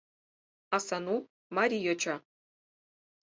А 0.75 0.77
Сану— 0.85 1.17
марий 1.55 1.83
йоча. 1.85 2.15